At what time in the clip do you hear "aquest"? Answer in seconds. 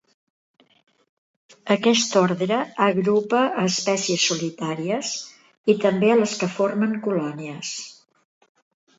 1.73-2.15